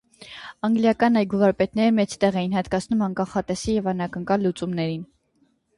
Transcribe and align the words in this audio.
Անգլիական 0.67 1.19
այգու 1.21 1.41
վարպետները 1.41 1.93
մեծ 1.99 2.15
տեղ 2.25 2.41
էին 2.43 2.57
հատկացնում 2.59 3.07
անկանխատեսելի 3.11 3.79
և 3.81 3.95
անակնկալ 3.95 4.47
լուծումներին։ 4.49 5.07